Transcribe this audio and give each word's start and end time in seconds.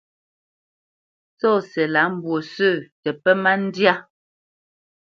Tsɔ́si 1.37 1.83
lâ 1.93 2.01
mbwǒ 2.13 2.35
sǝ̂ 2.53 2.71
paʼ 2.81 2.83
tǝ 3.01 3.09
pǝ 3.21 3.31
má 3.43 3.51
ndyá. 3.63 3.93